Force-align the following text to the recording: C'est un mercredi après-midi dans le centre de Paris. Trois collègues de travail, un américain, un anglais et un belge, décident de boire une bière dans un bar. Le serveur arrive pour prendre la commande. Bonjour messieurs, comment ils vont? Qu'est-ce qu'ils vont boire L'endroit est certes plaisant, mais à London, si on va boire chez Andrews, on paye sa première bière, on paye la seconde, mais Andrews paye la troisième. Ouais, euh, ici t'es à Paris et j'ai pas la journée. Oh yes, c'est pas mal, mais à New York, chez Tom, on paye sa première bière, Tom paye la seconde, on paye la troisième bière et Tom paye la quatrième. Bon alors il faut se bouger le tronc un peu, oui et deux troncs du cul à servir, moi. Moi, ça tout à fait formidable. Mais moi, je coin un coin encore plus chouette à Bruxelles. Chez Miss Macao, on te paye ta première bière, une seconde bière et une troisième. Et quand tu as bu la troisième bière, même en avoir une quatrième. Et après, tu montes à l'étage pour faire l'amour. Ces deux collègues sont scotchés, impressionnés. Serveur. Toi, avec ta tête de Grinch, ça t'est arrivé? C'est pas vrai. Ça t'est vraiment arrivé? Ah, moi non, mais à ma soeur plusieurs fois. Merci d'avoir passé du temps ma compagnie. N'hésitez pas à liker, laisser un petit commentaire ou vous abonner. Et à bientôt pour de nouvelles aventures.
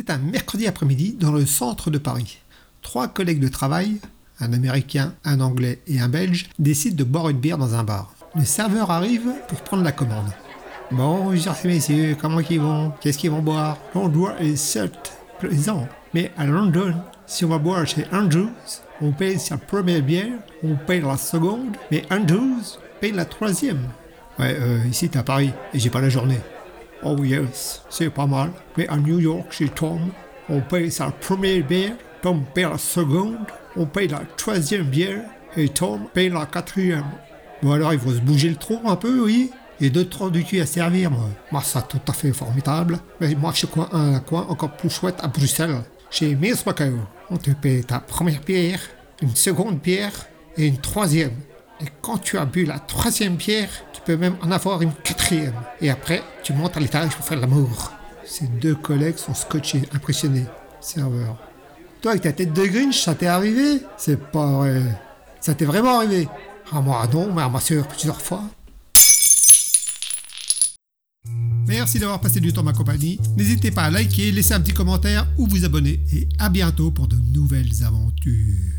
C'est 0.00 0.10
un 0.10 0.18
mercredi 0.18 0.68
après-midi 0.68 1.16
dans 1.18 1.32
le 1.32 1.44
centre 1.44 1.90
de 1.90 1.98
Paris. 1.98 2.38
Trois 2.82 3.08
collègues 3.08 3.40
de 3.40 3.48
travail, 3.48 3.96
un 4.38 4.52
américain, 4.52 5.12
un 5.24 5.40
anglais 5.40 5.80
et 5.88 5.98
un 5.98 6.08
belge, 6.08 6.50
décident 6.60 6.94
de 6.94 7.02
boire 7.02 7.30
une 7.30 7.40
bière 7.40 7.58
dans 7.58 7.74
un 7.74 7.82
bar. 7.82 8.14
Le 8.36 8.44
serveur 8.44 8.92
arrive 8.92 9.28
pour 9.48 9.60
prendre 9.62 9.82
la 9.82 9.90
commande. 9.90 10.30
Bonjour 10.92 11.52
messieurs, 11.64 12.16
comment 12.20 12.38
ils 12.38 12.60
vont? 12.60 12.92
Qu'est-ce 13.00 13.18
qu'ils 13.18 13.32
vont 13.32 13.42
boire 13.42 13.76
L'endroit 13.92 14.40
est 14.40 14.54
certes 14.54 15.18
plaisant, 15.40 15.88
mais 16.14 16.30
à 16.38 16.46
London, 16.46 16.94
si 17.26 17.44
on 17.44 17.48
va 17.48 17.58
boire 17.58 17.84
chez 17.84 18.06
Andrews, 18.12 18.52
on 19.00 19.10
paye 19.10 19.40
sa 19.40 19.58
première 19.58 20.04
bière, 20.04 20.38
on 20.62 20.76
paye 20.76 21.00
la 21.00 21.16
seconde, 21.16 21.76
mais 21.90 22.04
Andrews 22.08 22.78
paye 23.00 23.10
la 23.10 23.24
troisième. 23.24 23.88
Ouais, 24.38 24.56
euh, 24.60 24.78
ici 24.88 25.08
t'es 25.08 25.18
à 25.18 25.24
Paris 25.24 25.50
et 25.74 25.80
j'ai 25.80 25.90
pas 25.90 26.00
la 26.00 26.08
journée. 26.08 26.38
Oh 27.02 27.22
yes, 27.22 27.82
c'est 27.88 28.10
pas 28.10 28.26
mal, 28.26 28.50
mais 28.76 28.88
à 28.88 28.96
New 28.96 29.20
York, 29.20 29.46
chez 29.50 29.68
Tom, 29.68 30.00
on 30.48 30.60
paye 30.60 30.90
sa 30.90 31.10
première 31.10 31.64
bière, 31.64 31.92
Tom 32.22 32.44
paye 32.54 32.64
la 32.64 32.78
seconde, 32.78 33.46
on 33.76 33.86
paye 33.86 34.08
la 34.08 34.22
troisième 34.36 34.86
bière 34.86 35.22
et 35.56 35.68
Tom 35.68 36.06
paye 36.12 36.28
la 36.28 36.46
quatrième. 36.46 37.04
Bon 37.62 37.72
alors 37.72 37.92
il 37.92 38.00
faut 38.00 38.12
se 38.12 38.20
bouger 38.20 38.48
le 38.48 38.56
tronc 38.56 38.80
un 38.84 38.96
peu, 38.96 39.20
oui 39.24 39.50
et 39.80 39.90
deux 39.90 40.08
troncs 40.08 40.32
du 40.32 40.44
cul 40.44 40.60
à 40.60 40.66
servir, 40.66 41.10
moi. 41.10 41.28
Moi, 41.52 41.62
ça 41.62 41.82
tout 41.82 42.00
à 42.08 42.12
fait 42.12 42.32
formidable. 42.32 42.98
Mais 43.20 43.34
moi, 43.34 43.52
je 43.54 43.66
coin 43.66 43.88
un 43.92 44.18
coin 44.20 44.46
encore 44.48 44.76
plus 44.76 44.90
chouette 44.90 45.18
à 45.20 45.28
Bruxelles. 45.28 45.82
Chez 46.10 46.34
Miss 46.34 46.64
Macao, 46.66 46.98
on 47.30 47.36
te 47.36 47.50
paye 47.50 47.84
ta 47.84 48.00
première 48.00 48.40
bière, 48.40 48.80
une 49.22 49.36
seconde 49.36 49.78
bière 49.78 50.26
et 50.56 50.66
une 50.66 50.78
troisième. 50.78 51.36
Et 51.80 51.86
quand 52.00 52.18
tu 52.18 52.38
as 52.38 52.44
bu 52.44 52.64
la 52.64 52.78
troisième 52.78 53.36
bière, 53.36 53.70
même 54.16 54.36
en 54.42 54.50
avoir 54.50 54.82
une 54.82 54.92
quatrième. 54.92 55.54
Et 55.80 55.90
après, 55.90 56.22
tu 56.42 56.52
montes 56.52 56.76
à 56.76 56.80
l'étage 56.80 57.14
pour 57.14 57.24
faire 57.24 57.40
l'amour. 57.40 57.92
Ces 58.24 58.46
deux 58.46 58.74
collègues 58.74 59.18
sont 59.18 59.34
scotchés, 59.34 59.82
impressionnés. 59.92 60.46
Serveur. 60.80 61.36
Toi, 62.00 62.12
avec 62.12 62.22
ta 62.22 62.32
tête 62.32 62.52
de 62.52 62.64
Grinch, 62.66 63.00
ça 63.00 63.14
t'est 63.14 63.26
arrivé? 63.26 63.82
C'est 63.96 64.20
pas 64.20 64.46
vrai. 64.52 64.82
Ça 65.40 65.54
t'est 65.54 65.64
vraiment 65.64 65.98
arrivé? 65.98 66.28
Ah, 66.70 66.80
moi 66.80 67.08
non, 67.12 67.32
mais 67.32 67.42
à 67.42 67.48
ma 67.48 67.60
soeur 67.60 67.88
plusieurs 67.88 68.20
fois. 68.20 68.42
Merci 71.66 71.98
d'avoir 71.98 72.20
passé 72.20 72.40
du 72.40 72.52
temps 72.52 72.62
ma 72.62 72.72
compagnie. 72.72 73.20
N'hésitez 73.36 73.70
pas 73.70 73.82
à 73.82 73.90
liker, 73.90 74.32
laisser 74.32 74.54
un 74.54 74.60
petit 74.60 74.72
commentaire 74.72 75.26
ou 75.36 75.46
vous 75.46 75.64
abonner. 75.64 76.00
Et 76.12 76.28
à 76.38 76.48
bientôt 76.48 76.90
pour 76.90 77.08
de 77.08 77.16
nouvelles 77.34 77.84
aventures. 77.84 78.77